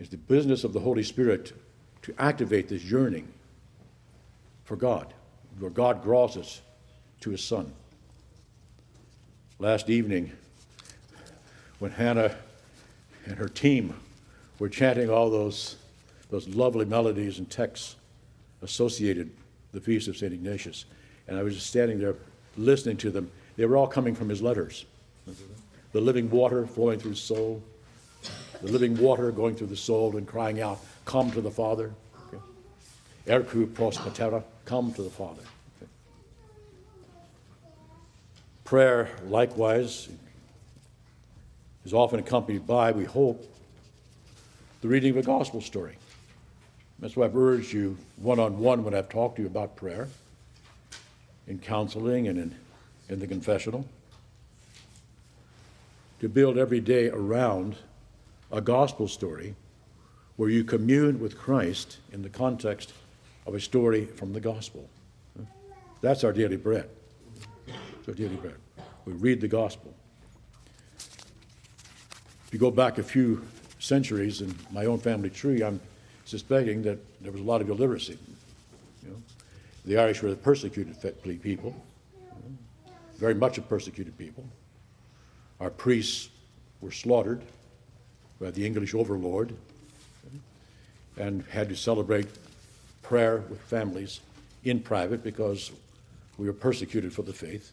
It's 0.00 0.08
the 0.08 0.16
business 0.16 0.64
of 0.64 0.72
the 0.72 0.80
Holy 0.80 1.02
Spirit 1.02 1.52
to 2.02 2.14
activate 2.18 2.68
this 2.68 2.82
yearning 2.82 3.28
for 4.64 4.74
God, 4.74 5.12
where 5.58 5.70
God 5.70 6.02
draws 6.02 6.38
us 6.38 6.62
to 7.20 7.30
His 7.30 7.44
Son. 7.44 7.70
Last 9.58 9.90
evening, 9.90 10.32
when 11.80 11.90
Hannah 11.90 12.34
and 13.26 13.36
her 13.36 13.48
team 13.48 13.94
were 14.58 14.70
chanting 14.70 15.10
all 15.10 15.28
those, 15.28 15.76
those 16.30 16.48
lovely 16.48 16.86
melodies 16.86 17.38
and 17.38 17.50
texts 17.50 17.96
associated 18.62 19.30
with 19.72 19.82
the 19.82 19.86
feast 19.86 20.08
of 20.08 20.16
St. 20.16 20.32
Ignatius, 20.32 20.86
and 21.28 21.38
I 21.38 21.42
was 21.42 21.54
just 21.54 21.66
standing 21.66 21.98
there 21.98 22.14
listening 22.56 22.96
to 22.98 23.10
them, 23.10 23.30
they 23.56 23.66
were 23.66 23.76
all 23.76 23.86
coming 23.86 24.14
from 24.14 24.30
his 24.30 24.40
letters. 24.40 24.86
The 25.92 26.00
living 26.00 26.30
water 26.30 26.66
flowing 26.66 26.98
through 26.98 27.10
his 27.10 27.20
soul, 27.20 27.62
the 28.62 28.70
living 28.70 28.96
water 28.98 29.30
going 29.30 29.54
through 29.54 29.68
the 29.68 29.76
soul 29.76 30.16
and 30.16 30.26
crying 30.26 30.60
out, 30.60 30.80
Come 31.04 31.30
to 31.32 31.40
the 31.40 31.50
Father. 31.50 31.92
Ercu 33.26 33.72
pros 33.74 33.96
patera, 33.96 34.42
come 34.64 34.92
to 34.94 35.02
the 35.02 35.10
Father. 35.10 35.42
Okay. 35.76 35.90
Prayer, 38.64 39.10
likewise, 39.26 40.08
is 41.84 41.92
often 41.92 42.18
accompanied 42.18 42.66
by, 42.66 42.92
we 42.92 43.04
hope, 43.04 43.46
the 44.80 44.88
reading 44.88 45.10
of 45.10 45.18
a 45.18 45.22
gospel 45.22 45.60
story. 45.60 45.96
That's 46.98 47.16
why 47.16 47.26
I've 47.26 47.36
urged 47.36 47.72
you 47.72 47.96
one 48.16 48.38
on 48.38 48.58
one 48.58 48.84
when 48.84 48.94
I've 48.94 49.08
talked 49.08 49.36
to 49.36 49.42
you 49.42 49.48
about 49.48 49.76
prayer, 49.76 50.08
in 51.46 51.58
counseling 51.58 52.28
and 52.28 52.38
in, 52.38 52.54
in 53.08 53.20
the 53.20 53.26
confessional, 53.26 53.86
to 56.20 56.28
build 56.28 56.58
every 56.58 56.80
day 56.80 57.08
around 57.08 57.76
a 58.52 58.60
gospel 58.60 59.06
story 59.08 59.54
where 60.36 60.48
you 60.48 60.64
commune 60.64 61.20
with 61.20 61.38
Christ 61.38 61.98
in 62.12 62.22
the 62.22 62.28
context 62.28 62.92
of 63.46 63.54
a 63.54 63.60
story 63.60 64.06
from 64.06 64.32
the 64.32 64.40
gospel. 64.40 64.88
That's 66.00 66.24
our 66.24 66.32
daily 66.32 66.56
bread. 66.56 66.88
It's 67.66 68.08
our 68.08 68.14
daily 68.14 68.36
bread. 68.36 68.56
We 69.04 69.12
read 69.12 69.40
the 69.40 69.48
gospel. 69.48 69.94
If 72.46 72.54
you 72.54 72.58
go 72.58 72.70
back 72.70 72.98
a 72.98 73.02
few 73.02 73.44
centuries 73.78 74.40
in 74.40 74.54
my 74.70 74.86
own 74.86 74.98
family 74.98 75.30
tree, 75.30 75.62
I'm 75.62 75.80
suspecting 76.24 76.82
that 76.82 76.98
there 77.22 77.32
was 77.32 77.40
a 77.40 77.44
lot 77.44 77.60
of 77.60 77.68
illiteracy. 77.68 78.18
You 79.02 79.10
know? 79.10 79.16
The 79.84 79.98
Irish 79.98 80.22
were 80.22 80.30
the 80.30 80.36
persecuted 80.36 80.96
people, 81.42 81.74
very 83.18 83.34
much 83.34 83.58
a 83.58 83.62
persecuted 83.62 84.16
people. 84.16 84.44
Our 85.60 85.70
priests 85.70 86.30
were 86.80 86.90
slaughtered 86.90 87.42
Uh, 88.44 88.50
the 88.50 88.64
English 88.64 88.94
overlord 88.94 89.54
and 91.18 91.44
had 91.50 91.68
to 91.68 91.76
celebrate 91.76 92.26
prayer 93.02 93.44
with 93.50 93.60
families 93.60 94.20
in 94.64 94.80
private 94.80 95.22
because 95.22 95.72
we 96.38 96.46
were 96.46 96.52
persecuted 96.54 97.12
for 97.12 97.22
the 97.22 97.32
faith. 97.32 97.72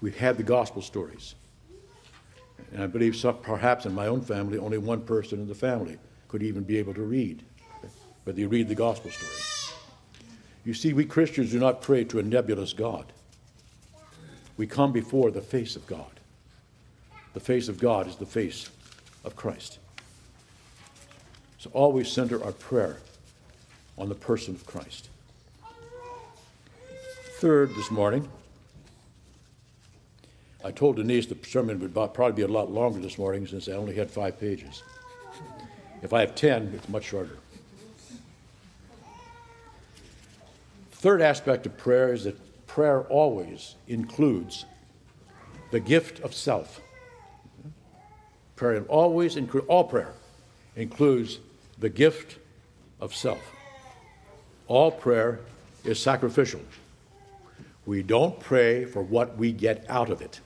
We 0.00 0.10
had 0.10 0.36
the 0.36 0.42
gospel 0.42 0.82
stories. 0.82 1.36
And 2.72 2.82
I 2.82 2.88
believe 2.88 3.14
some, 3.14 3.36
perhaps 3.38 3.86
in 3.86 3.94
my 3.94 4.08
own 4.08 4.22
family, 4.22 4.58
only 4.58 4.78
one 4.78 5.02
person 5.02 5.38
in 5.40 5.46
the 5.46 5.54
family 5.54 5.98
could 6.26 6.42
even 6.42 6.64
be 6.64 6.78
able 6.78 6.94
to 6.94 7.02
read. 7.02 7.44
But 8.24 8.34
they 8.34 8.46
read 8.46 8.68
the 8.68 8.74
gospel 8.74 9.10
story. 9.10 9.86
You 10.64 10.74
see, 10.74 10.92
we 10.92 11.04
Christians 11.04 11.52
do 11.52 11.60
not 11.60 11.80
pray 11.80 12.02
to 12.04 12.18
a 12.18 12.22
nebulous 12.22 12.72
God. 12.72 13.12
We 14.56 14.66
come 14.66 14.92
before 14.92 15.30
the 15.30 15.40
face 15.40 15.76
of 15.76 15.86
God. 15.86 16.20
The 17.34 17.40
face 17.40 17.68
of 17.68 17.78
God 17.78 18.06
is 18.06 18.16
the 18.16 18.26
face 18.26 18.70
of 19.24 19.34
Christ. 19.36 19.78
So 21.58 21.70
always 21.72 22.10
center 22.10 22.42
our 22.44 22.52
prayer 22.52 22.98
on 23.96 24.08
the 24.08 24.14
person 24.14 24.54
of 24.54 24.66
Christ. 24.66 25.08
Third, 27.38 27.74
this 27.74 27.90
morning, 27.90 28.28
I 30.64 30.70
told 30.70 30.96
Denise 30.96 31.26
the 31.26 31.36
sermon 31.44 31.80
would 31.80 31.94
probably 31.94 32.32
be 32.32 32.42
a 32.42 32.48
lot 32.48 32.70
longer 32.70 33.00
this 33.00 33.18
morning 33.18 33.46
since 33.46 33.68
I 33.68 33.72
only 33.72 33.94
had 33.94 34.10
five 34.10 34.38
pages. 34.38 34.82
If 36.02 36.12
I 36.12 36.20
have 36.20 36.34
ten, 36.34 36.72
it's 36.74 36.88
much 36.88 37.04
shorter. 37.04 37.38
Third 40.92 41.20
aspect 41.22 41.66
of 41.66 41.76
prayer 41.76 42.12
is 42.12 42.24
that 42.24 42.36
prayer 42.72 43.02
always 43.02 43.74
includes 43.86 44.64
the 45.72 45.80
gift 45.80 46.20
of 46.20 46.32
self. 46.32 46.80
Prayer 48.56 48.82
always 48.84 49.36
includes, 49.36 49.66
all 49.68 49.84
prayer 49.84 50.14
includes 50.74 51.38
the 51.78 51.90
gift 51.90 52.38
of 52.98 53.14
self. 53.14 53.40
All 54.68 54.90
prayer 54.90 55.40
is 55.84 56.00
sacrificial. 56.00 56.62
We 57.84 58.02
don't 58.02 58.40
pray 58.40 58.86
for 58.86 59.02
what 59.02 59.36
we 59.36 59.52
get 59.52 59.84
out 59.90 60.08
of 60.08 60.22
it. 60.22 60.40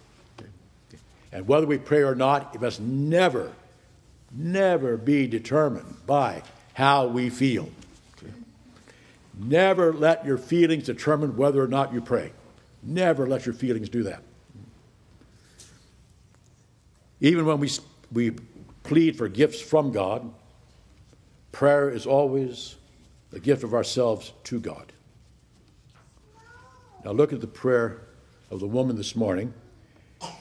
And 1.30 1.46
whether 1.46 1.66
we 1.66 1.78
pray 1.78 2.02
or 2.02 2.16
not, 2.16 2.56
it 2.56 2.60
must 2.60 2.80
never, 2.80 3.52
never 4.32 4.96
be 4.96 5.28
determined 5.28 5.94
by 6.08 6.42
how 6.74 7.06
we 7.06 7.30
feel. 7.30 7.68
Never 9.36 9.92
let 9.92 10.24
your 10.24 10.38
feelings 10.38 10.84
determine 10.84 11.36
whether 11.36 11.62
or 11.62 11.68
not 11.68 11.92
you 11.92 12.00
pray. 12.00 12.32
Never 12.82 13.26
let 13.26 13.44
your 13.44 13.54
feelings 13.54 13.88
do 13.88 14.02
that. 14.04 14.22
Even 17.20 17.44
when 17.44 17.58
we, 17.58 17.70
we 18.12 18.32
plead 18.82 19.16
for 19.16 19.28
gifts 19.28 19.60
from 19.60 19.92
God, 19.92 20.30
prayer 21.52 21.90
is 21.90 22.06
always 22.06 22.76
the 23.30 23.40
gift 23.40 23.62
of 23.62 23.74
ourselves 23.74 24.32
to 24.44 24.60
God. 24.60 24.92
Now 27.04 27.12
look 27.12 27.32
at 27.32 27.40
the 27.40 27.46
prayer 27.46 28.02
of 28.50 28.60
the 28.60 28.66
woman 28.66 28.96
this 28.96 29.16
morning 29.16 29.52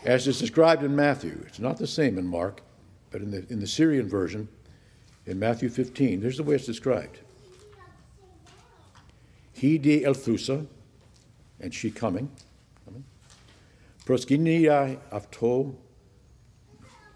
as 0.06 0.28
is 0.28 0.40
described 0.40 0.84
in 0.84 0.96
Matthew. 0.96 1.44
It's 1.48 1.60
not 1.60 1.78
the 1.78 1.88
same 1.88 2.18
in 2.18 2.26
Mark, 2.26 2.62
but 3.12 3.22
in 3.22 3.32
the, 3.32 3.46
in 3.50 3.60
the 3.60 3.68
Syrian 3.68 4.08
version, 4.08 4.48
in 5.26 5.40
Matthew 5.40 5.70
15, 5.70 6.22
there's 6.22 6.38
the 6.38 6.44
way 6.44 6.56
it's 6.56 6.66
described. 6.66 7.20
He 9.56 9.78
de 9.78 10.04
Elthusa, 10.04 10.68
and 11.62 11.74
she 11.74 11.90
coming, 11.90 12.30
coming. 12.84 13.06
Proskinia 14.06 15.00
avto, 15.14 15.76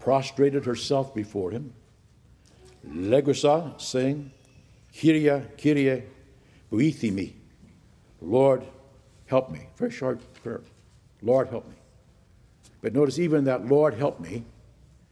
prostrated 0.00 0.64
herself 0.64 1.14
before 1.14 1.50
him. 1.50 1.74
Legusa, 2.88 3.78
saying, 3.78 4.32
Kyria, 4.94 5.46
Kyrie, 5.58 7.10
me. 7.10 7.36
Lord, 8.22 8.64
help 9.26 9.50
me. 9.50 9.66
Very 9.76 9.90
short 9.90 10.18
prayer. 10.42 10.62
Lord, 11.20 11.48
help 11.48 11.68
me. 11.68 11.74
But 12.80 12.94
notice, 12.94 13.18
even 13.18 13.44
that 13.44 13.66
Lord, 13.66 13.92
help 13.92 14.18
me, 14.18 14.44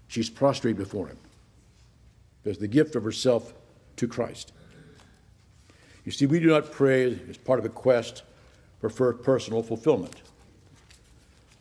she's 0.07 0.31
prostrate 0.31 0.79
before 0.79 1.09
him. 1.09 1.19
There's 2.43 2.59
the 2.59 2.69
gift 2.69 2.97
of 2.97 3.05
herself 3.05 3.53
to 3.97 4.09
Christ. 4.09 4.53
You 6.09 6.13
see, 6.13 6.25
we 6.25 6.41
do 6.41 6.47
not 6.47 6.73
pray 6.73 7.21
as 7.29 7.37
part 7.37 7.59
of 7.59 7.67
a 7.67 7.69
quest 7.69 8.23
for 8.81 9.13
personal 9.13 9.63
fulfillment. 9.63 10.15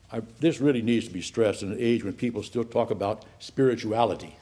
I, 0.10 0.22
this 0.40 0.62
really 0.62 0.82
needs 0.82 1.06
to 1.06 1.14
be 1.14 1.22
stressed 1.22 1.64
in 1.64 1.74
an 1.74 1.78
age 1.78 2.06
when 2.06 2.14
people 2.14 2.42
still 2.44 2.64
talk 2.64 2.90
about 2.90 3.26
spirituality. 3.40 4.38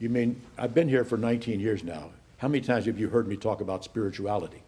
You 0.00 0.08
mean, 0.08 0.42
I've 0.58 0.74
been 0.74 0.88
here 0.88 1.04
for 1.04 1.16
19 1.16 1.60
years 1.60 1.84
now. 1.84 2.10
How 2.38 2.48
many 2.48 2.64
times 2.64 2.86
have 2.86 2.98
you 2.98 3.10
heard 3.10 3.28
me 3.28 3.36
talk 3.36 3.60
about 3.60 3.84
spirituality? 3.84 4.60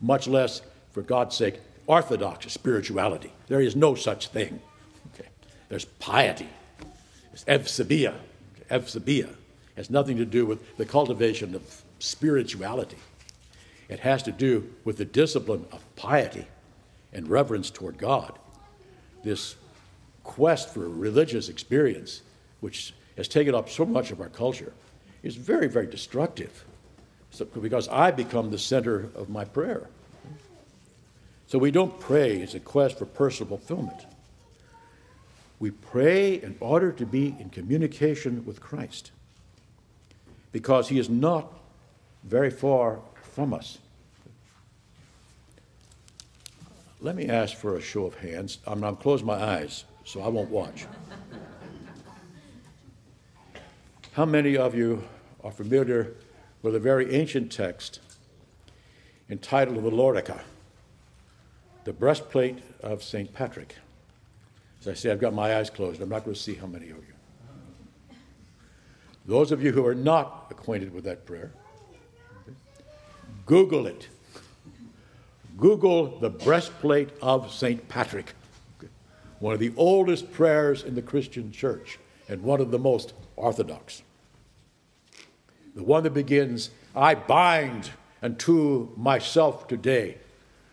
Much 0.00 0.28
less, 0.28 0.62
for 0.92 1.02
God's 1.02 1.34
sake, 1.34 1.58
orthodox 1.88 2.52
spirituality. 2.52 3.32
There 3.48 3.60
is 3.60 3.74
no 3.74 3.96
such 3.96 4.28
thing. 4.28 4.60
Okay. 5.12 5.28
There's 5.68 5.86
piety. 5.86 6.50
There's 7.32 7.44
evsebia. 7.46 8.14
Evsebia 8.70 9.34
has 9.74 9.90
nothing 9.90 10.18
to 10.18 10.24
do 10.24 10.46
with 10.46 10.76
the 10.76 10.86
cultivation 10.86 11.56
of 11.56 11.82
spirituality. 11.98 12.96
It 13.94 14.00
has 14.00 14.24
to 14.24 14.32
do 14.32 14.74
with 14.82 14.96
the 14.96 15.04
discipline 15.04 15.66
of 15.70 15.84
piety 15.94 16.48
and 17.12 17.28
reverence 17.28 17.70
toward 17.70 17.96
God. 17.96 18.36
This 19.22 19.54
quest 20.24 20.74
for 20.74 20.88
religious 20.88 21.48
experience, 21.48 22.22
which 22.58 22.92
has 23.16 23.28
taken 23.28 23.54
up 23.54 23.68
so 23.68 23.86
much 23.86 24.10
of 24.10 24.20
our 24.20 24.30
culture, 24.30 24.72
is 25.22 25.36
very, 25.36 25.68
very 25.68 25.86
destructive 25.86 26.64
so, 27.30 27.44
because 27.44 27.86
I 27.86 28.10
become 28.10 28.50
the 28.50 28.58
center 28.58 29.10
of 29.14 29.28
my 29.28 29.44
prayer. 29.44 29.88
So 31.46 31.56
we 31.56 31.70
don't 31.70 32.00
pray 32.00 32.42
as 32.42 32.56
a 32.56 32.60
quest 32.60 32.98
for 32.98 33.06
personal 33.06 33.56
fulfillment. 33.56 34.06
We 35.60 35.70
pray 35.70 36.42
in 36.42 36.56
order 36.58 36.90
to 36.90 37.06
be 37.06 37.36
in 37.38 37.48
communication 37.50 38.44
with 38.44 38.60
Christ 38.60 39.12
because 40.50 40.88
he 40.88 40.98
is 40.98 41.08
not 41.08 41.52
very 42.24 42.50
far 42.50 42.98
from 43.34 43.54
us. 43.54 43.78
Let 47.04 47.16
me 47.16 47.28
ask 47.28 47.54
for 47.54 47.76
a 47.76 47.82
show 47.82 48.06
of 48.06 48.14
hands. 48.14 48.60
I'm, 48.66 48.82
I'm 48.82 48.96
closing 48.96 49.26
my 49.26 49.34
eyes, 49.34 49.84
so 50.06 50.22
I 50.22 50.28
won't 50.28 50.48
watch. 50.48 50.86
How 54.14 54.24
many 54.24 54.56
of 54.56 54.74
you 54.74 55.04
are 55.42 55.50
familiar 55.50 56.14
with 56.62 56.74
a 56.74 56.78
very 56.78 57.14
ancient 57.14 57.52
text 57.52 58.00
entitled 59.28 59.84
the 59.84 59.90
Lorica, 59.90 60.40
the 61.84 61.92
breastplate 61.92 62.60
of 62.80 63.02
St. 63.02 63.34
Patrick? 63.34 63.76
As 64.80 64.88
I 64.88 64.94
say, 64.94 65.10
I've 65.10 65.20
got 65.20 65.34
my 65.34 65.58
eyes 65.58 65.68
closed. 65.68 66.00
I'm 66.00 66.08
not 66.08 66.24
going 66.24 66.34
to 66.34 66.40
see 66.40 66.54
how 66.54 66.66
many 66.66 66.88
of 66.88 66.96
you. 66.96 68.16
Those 69.26 69.52
of 69.52 69.62
you 69.62 69.72
who 69.72 69.84
are 69.84 69.94
not 69.94 70.46
acquainted 70.50 70.94
with 70.94 71.04
that 71.04 71.26
prayer, 71.26 71.52
Google 73.44 73.86
it. 73.86 74.08
Google 75.56 76.18
the 76.18 76.30
breastplate 76.30 77.10
of 77.22 77.52
St. 77.52 77.88
Patrick, 77.88 78.34
one 79.38 79.54
of 79.54 79.60
the 79.60 79.72
oldest 79.76 80.32
prayers 80.32 80.82
in 80.82 80.94
the 80.94 81.02
Christian 81.02 81.52
church 81.52 81.98
and 82.28 82.42
one 82.42 82.60
of 82.60 82.70
the 82.70 82.78
most 82.78 83.12
orthodox. 83.36 84.02
The 85.74 85.82
one 85.82 86.02
that 86.04 86.14
begins, 86.14 86.70
I 86.94 87.14
bind 87.14 87.90
unto 88.22 88.88
myself 88.96 89.68
today 89.68 90.18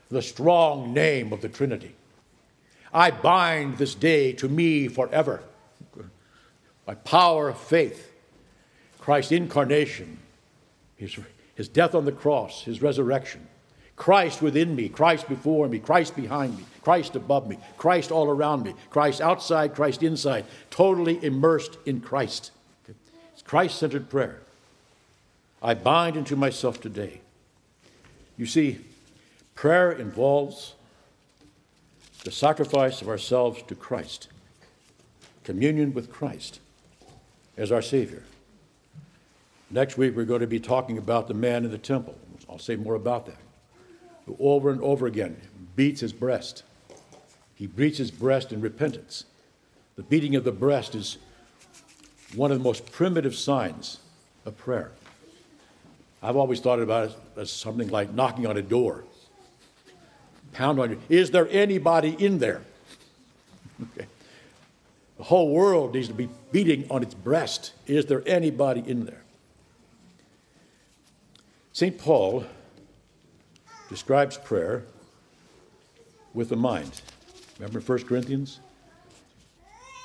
the 0.09 0.21
strong 0.21 0.93
name 0.93 1.31
of 1.31 1.41
the 1.41 1.49
Trinity. 1.49 1.95
I 2.93 3.11
bind 3.11 3.77
this 3.77 3.95
day 3.95 4.33
to 4.33 4.49
me 4.49 4.87
forever 4.87 5.41
by 6.85 6.95
power 6.95 7.49
of 7.49 7.57
faith, 7.57 8.11
Christ's 8.99 9.31
incarnation, 9.31 10.19
his 10.95 11.17
his 11.55 11.67
death 11.67 11.93
on 11.93 12.05
the 12.05 12.11
cross, 12.11 12.63
his 12.63 12.81
resurrection. 12.81 13.47
Christ 14.01 14.41
within 14.41 14.75
me, 14.75 14.89
Christ 14.89 15.29
before 15.29 15.67
me, 15.67 15.77
Christ 15.77 16.15
behind 16.15 16.57
me, 16.57 16.65
Christ 16.81 17.15
above 17.15 17.47
me, 17.47 17.59
Christ 17.77 18.09
all 18.09 18.31
around 18.31 18.63
me, 18.63 18.73
Christ 18.89 19.21
outside, 19.21 19.75
Christ 19.75 20.01
inside, 20.01 20.45
totally 20.71 21.23
immersed 21.23 21.77
in 21.85 22.01
Christ. 22.01 22.49
It's 22.87 23.43
Christ 23.43 23.77
centered 23.77 24.09
prayer. 24.09 24.39
I 25.61 25.75
bind 25.75 26.17
into 26.17 26.35
myself 26.35 26.81
today. 26.81 27.21
You 28.37 28.47
see, 28.47 28.79
prayer 29.53 29.91
involves 29.91 30.73
the 32.23 32.31
sacrifice 32.31 33.03
of 33.03 33.07
ourselves 33.07 33.61
to 33.67 33.75
Christ, 33.75 34.29
communion 35.43 35.93
with 35.93 36.11
Christ 36.11 36.59
as 37.55 37.71
our 37.71 37.83
Savior. 37.83 38.23
Next 39.69 39.95
week, 39.95 40.15
we're 40.15 40.25
going 40.25 40.41
to 40.41 40.47
be 40.47 40.59
talking 40.59 40.97
about 40.97 41.27
the 41.27 41.35
man 41.35 41.65
in 41.65 41.69
the 41.69 41.77
temple. 41.77 42.17
I'll 42.49 42.57
say 42.57 42.75
more 42.75 42.95
about 42.95 43.27
that. 43.27 43.37
Who 44.25 44.35
over 44.39 44.69
and 44.69 44.81
over 44.81 45.07
again 45.07 45.37
beats 45.75 46.01
his 46.01 46.13
breast. 46.13 46.63
He 47.55 47.67
beats 47.67 47.97
his 47.97 48.11
breast 48.11 48.51
in 48.51 48.61
repentance. 48.61 49.25
The 49.95 50.03
beating 50.03 50.35
of 50.35 50.43
the 50.43 50.51
breast 50.51 50.95
is 50.95 51.17
one 52.35 52.51
of 52.51 52.57
the 52.57 52.63
most 52.63 52.91
primitive 52.91 53.35
signs 53.35 53.99
of 54.45 54.57
prayer. 54.57 54.91
I've 56.23 56.37
always 56.37 56.59
thought 56.59 56.79
about 56.79 57.09
it 57.09 57.15
as 57.37 57.51
something 57.51 57.89
like 57.89 58.13
knocking 58.13 58.45
on 58.45 58.57
a 58.57 58.61
door. 58.61 59.03
Pound 60.53 60.79
on 60.79 60.91
you. 60.91 61.01
Is 61.09 61.31
there 61.31 61.47
anybody 61.49 62.15
in 62.19 62.39
there? 62.39 62.61
Okay. 63.81 64.05
The 65.17 65.23
whole 65.23 65.49
world 65.49 65.95
needs 65.95 66.07
to 66.07 66.13
be 66.13 66.29
beating 66.51 66.85
on 66.91 67.01
its 67.01 67.15
breast. 67.15 67.73
Is 67.87 68.05
there 68.05 68.21
anybody 68.27 68.83
in 68.85 69.05
there? 69.05 69.23
St. 71.73 71.97
Paul 71.97 72.45
describes 73.91 74.37
prayer 74.37 74.85
with 76.33 76.47
the 76.47 76.55
mind. 76.55 77.01
Remember 77.59 77.81
1 77.81 78.03
Corinthians? 78.05 78.61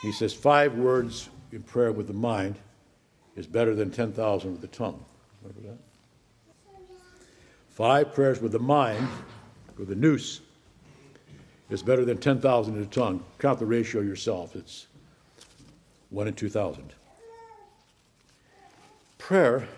He 0.03 0.11
says 0.11 0.35
five 0.35 0.75
words 0.75 1.31
in 1.53 1.63
prayer 1.63 1.93
with 1.93 2.09
the 2.09 2.13
mind 2.13 2.57
is 3.37 3.47
better 3.47 3.77
than 3.77 3.93
10,000 3.93 4.51
with 4.51 4.61
the 4.61 4.67
tongue. 4.67 5.05
Remember 5.41 5.69
that? 5.69 5.79
Five 7.71 8.13
prayers 8.13 8.41
with 8.41 8.51
the 8.51 8.59
mind, 8.59 9.07
with 9.79 9.87
the 9.87 9.95
nous, 9.95 10.41
is 11.71 11.81
better 11.81 12.05
than 12.05 12.19
10,000 12.19 12.75
in 12.75 12.81
the 12.81 12.87
tongue. 12.87 13.23
Count 13.39 13.61
the 13.61 13.67
ratio 13.67 14.01
yourself. 14.01 14.57
It's 14.57 14.89
1 16.11 16.27
in 16.27 16.35
2,000. 16.35 16.93
Prayer 19.17 19.69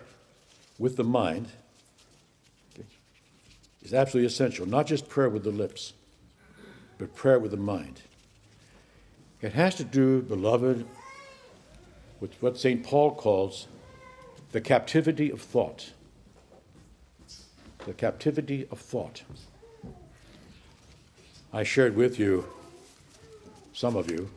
with 0.79 0.97
the 0.97 1.05
mind 1.05 1.49
is 3.83 3.95
absolutely 3.95 4.27
essential, 4.27 4.67
not 4.67 4.87
just 4.87 5.09
prayer 5.09 5.29
with 5.29 5.45
the 5.45 5.51
lips, 5.51 5.93
but 6.99 7.14
prayer 7.14 7.38
with 7.38 7.53
the 7.53 7.57
mind. 7.57 8.03
It 9.41 9.53
has 9.53 9.77
to 9.77 9.85
do, 9.85 10.23
beloved, 10.23 10.85
with 12.21 12.35
what 12.43 12.59
St. 12.59 12.83
Paul 12.83 13.14
calls 13.14 13.69
the 14.53 14.61
captivity 14.61 15.31
of 15.31 15.41
thought. 15.41 15.93
The 17.87 17.93
captivity 17.93 18.67
of 18.71 18.81
thought. 18.81 19.23
I 21.53 21.62
shared 21.62 21.97
with 21.97 22.19
you, 22.19 22.45
some 23.73 23.97
of 23.97 24.11
you, 24.11 24.29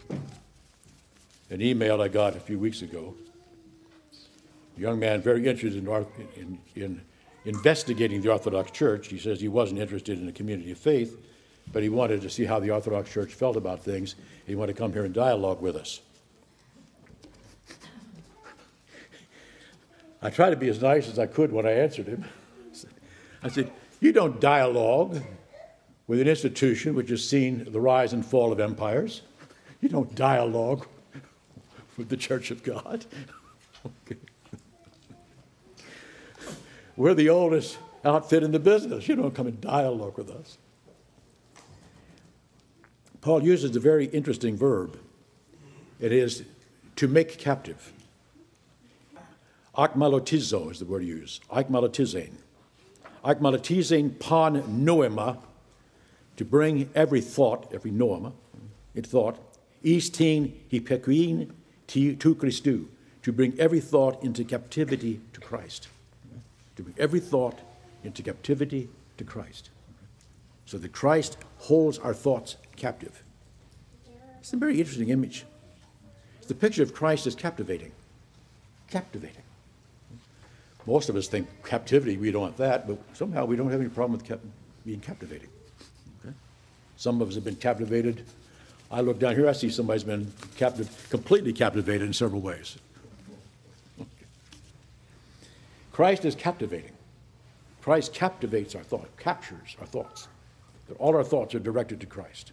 an 1.50 1.62
email 1.62 2.02
I 2.02 2.08
got 2.08 2.36
a 2.36 2.40
few 2.40 2.60
weeks 2.60 2.82
ago. 2.82 3.16
A 4.78 4.80
young 4.80 5.00
man 5.00 5.22
very 5.22 5.46
interested 5.46 5.86
in, 5.86 6.28
in, 6.36 6.60
in 6.76 7.02
investigating 7.46 8.22
the 8.22 8.30
Orthodox 8.30 8.72
Church. 8.72 9.08
He 9.08 9.18
says 9.18 9.40
he 9.40 9.48
wasn't 9.48 9.80
interested 9.80 10.20
in 10.20 10.28
a 10.28 10.32
community 10.32 10.72
of 10.72 10.78
faith, 10.78 11.18
but 11.72 11.84
he 11.84 11.90
wanted 11.90 12.22
to 12.22 12.30
see 12.30 12.46
how 12.46 12.60
the 12.60 12.72
Orthodox 12.72 13.12
Church 13.12 13.34
felt 13.34 13.56
about 13.56 13.84
things. 13.84 14.16
He 14.46 14.56
wanted 14.56 14.74
to 14.74 14.80
come 14.80 14.94
here 14.94 15.06
and 15.06 15.14
dialogue 15.14 15.62
with 15.62 15.76
us. 15.76 16.02
I 20.22 20.30
tried 20.30 20.52
to 20.52 20.56
be 20.56 20.70
as 20.70 20.82
nice 20.82 21.08
as 21.08 21.18
I 21.18 21.26
could 21.26 21.52
when 21.52 21.66
I 21.66 21.72
answered 21.72 22.08
him. 22.08 22.26
I 23.42 23.50
said, 23.50 23.72
You 24.00 24.12
don't 24.12 24.40
dialogue 24.40 25.20
with 26.06 26.22
an 26.22 26.28
institution 26.28 26.94
which 26.94 27.10
has 27.10 27.28
seen 27.28 27.72
the 27.72 27.82
rise 27.82 28.14
and 28.14 28.24
fall 28.24 28.52
of 28.52 28.60
empires. 28.60 29.24
You 29.82 29.90
don't 29.90 30.14
dialogue 30.14 30.86
with 31.98 32.10
the 32.10 32.18
Church 32.18 32.52
of 32.52 32.62
God. 32.62 33.06
okay. 33.86 34.20
We're 36.98 37.14
the 37.14 37.30
oldest 37.30 37.78
outfit 38.04 38.44
in 38.44 38.52
the 38.52 38.60
business. 38.60 39.08
You 39.08 39.16
don't 39.16 39.34
come 39.34 39.48
and 39.48 39.60
dialogue 39.62 40.18
with 40.18 40.30
us. 40.30 40.58
Paul 43.22 43.44
uses 43.44 43.76
a 43.76 43.80
very 43.80 44.06
interesting 44.06 44.58
verb. 44.58 45.00
It 46.00 46.12
is 46.12 46.44
to 46.96 47.08
make 47.08 47.38
captive. 47.38 47.94
Akmalotizo 49.78 50.72
is 50.72 50.80
the 50.80 50.86
word 50.86 51.04
used. 51.04 51.48
Akmalotizein. 51.50 52.34
Akmalotizein 53.24 54.20
pan 54.20 54.64
noema, 54.64 55.38
to 56.38 56.44
bring 56.44 56.90
every 56.96 57.22
thought, 57.22 57.72
every 57.72 57.92
noema, 57.92 58.34
in 58.96 59.04
thought, 59.04 59.38
istin 59.84 60.52
hipekuin 60.72 61.52
tu 61.86 62.36
Christu, 62.36 62.88
to 63.22 63.32
bring 63.32 63.58
every 63.60 63.80
thought 63.80 64.22
into 64.24 64.44
captivity 64.44 65.22
to 65.34 65.40
Christ 65.40 65.88
to 66.82 66.92
bring 66.92 67.02
every 67.02 67.20
thought 67.20 67.60
into 68.04 68.24
captivity 68.24 68.90
to 69.18 69.24
Christ. 69.24 69.70
So 70.66 70.78
that 70.78 70.92
Christ 70.92 71.38
holds 71.60 72.00
our 72.00 72.14
thoughts 72.14 72.58
captive. 72.76 73.24
It's 74.40 74.54
a 74.54 74.58
very 74.58 74.80
interesting 74.80 75.10
image. 75.10 75.46
The 76.48 76.56
picture 76.56 76.84
of 76.84 76.94
Christ 76.94 77.28
is 77.28 77.36
captivating. 77.36 77.92
Captivating. 78.90 79.44
Most 80.88 81.10
of 81.10 81.16
us 81.16 81.28
think 81.28 81.48
captivity, 81.64 82.18
we 82.18 82.32
don't 82.32 82.42
want 82.42 82.58
that, 82.58 82.88
but 82.88 82.98
somehow 83.14 83.46
we 83.46 83.56
don't 83.56 83.70
have 83.70 83.80
any 83.80 83.90
problem 83.90 84.14
with 84.14 84.28
cap- 84.28 84.40
being 84.84 85.00
captivating. 85.00 85.50
Okay? 86.26 86.34
Some 86.98 87.22
of 87.22 87.30
us 87.30 87.36
have 87.36 87.44
been 87.44 87.56
captivated. 87.56 88.26
I 88.90 89.02
look 89.02 89.20
down 89.20 89.36
here, 89.36 89.48
I 89.48 89.52
see 89.52 89.70
somebody's 89.70 90.04
been 90.04 90.34
captive, 90.58 91.08
completely 91.10 91.54
captivated 91.54 92.02
in 92.02 92.14
several 92.14 92.42
ways. 92.42 92.78
Christ 95.92 96.26
is 96.26 96.36
captivating. 96.36 96.92
Christ 97.82 98.14
captivates 98.14 98.76
our 98.76 98.84
thought, 98.84 99.10
captures 99.18 99.76
our 99.80 99.88
thoughts. 99.88 100.28
That 100.88 100.98
all 100.98 101.16
our 101.16 101.24
thoughts 101.24 101.56
are 101.56 101.60
directed 101.60 102.00
to 102.02 102.06
Christ. 102.06 102.52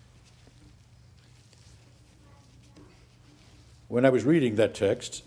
When 3.89 4.05
I 4.05 4.11
was 4.11 4.25
reading 4.25 4.57
that 4.57 4.75
text, 4.75 5.23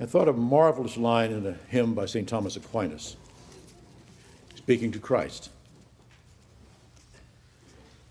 I 0.00 0.06
thought 0.06 0.28
of 0.28 0.36
a 0.36 0.40
marvelous 0.40 0.96
line 0.96 1.32
in 1.32 1.46
a 1.46 1.56
hymn 1.68 1.94
by 1.94 2.06
St. 2.06 2.28
Thomas 2.28 2.56
Aquinas, 2.56 3.16
speaking 4.54 4.92
to 4.92 4.98
Christ. 4.98 5.50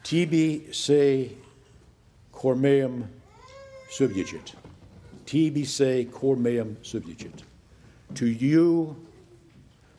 Tibi 0.03 0.71
se 0.71 1.31
cor 2.31 2.55
meum 2.55 3.07
subjicit. 3.91 4.53
Tibi 5.25 5.63
se 5.63 6.05
cor 6.05 6.35
meum 6.35 6.75
subjicit. 6.81 7.43
To 8.15 8.25
you, 8.27 8.95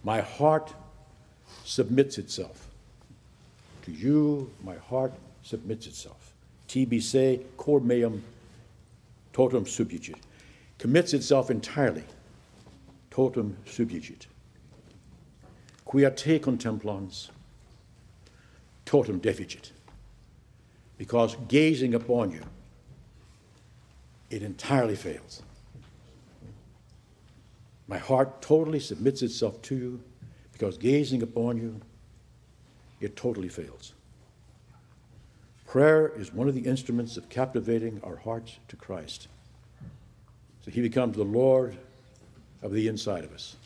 my 0.04 0.20
heart 0.20 0.74
submits 1.64 2.18
itself. 2.18 2.68
To 3.82 3.92
you, 3.92 4.50
my 4.64 4.76
heart 4.76 5.12
submits 5.42 5.86
itself. 5.86 6.32
Se 6.66 7.40
cor 7.56 7.80
meum 7.80 8.22
totum 9.32 9.64
subjicit. 9.64 10.16
Commits 10.78 11.14
itself 11.14 11.50
entirely. 11.50 12.04
Totum 13.10 13.56
subjicit. 13.64 14.26
Quia 15.84 16.10
te 16.10 16.38
contemplans, 16.38 17.30
totum 18.84 19.20
deficit. 19.20 19.72
Because 20.98 21.36
gazing 21.48 21.94
upon 21.94 22.32
you, 22.32 22.42
it 24.28 24.42
entirely 24.42 24.96
fails. 24.96 25.42
My 27.88 27.98
heart 27.98 28.42
totally 28.42 28.80
submits 28.80 29.22
itself 29.22 29.60
to 29.62 29.74
you 29.74 30.00
because 30.52 30.76
gazing 30.76 31.22
upon 31.22 31.56
you, 31.56 31.80
it 33.00 33.16
totally 33.16 33.48
fails. 33.48 33.94
Prayer 35.66 36.08
is 36.08 36.32
one 36.32 36.48
of 36.48 36.54
the 36.54 36.62
instruments 36.62 37.16
of 37.16 37.28
captivating 37.28 38.00
our 38.04 38.16
hearts 38.16 38.58
to 38.68 38.76
Christ. 38.76 39.28
So 40.64 40.70
he 40.70 40.80
becomes 40.80 41.16
the 41.16 41.24
Lord 41.24 41.76
of 42.62 42.72
the 42.72 42.88
inside 42.88 43.24
of 43.24 43.32
us. 43.32 43.56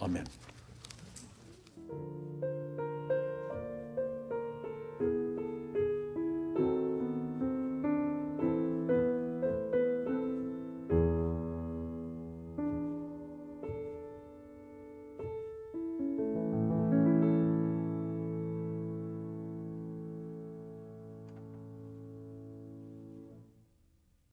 Amen. 0.00 0.26